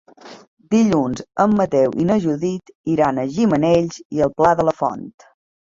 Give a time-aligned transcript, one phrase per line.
[0.75, 5.11] Dilluns en Mateu i na Judit iran a Gimenells i el Pla de la Font.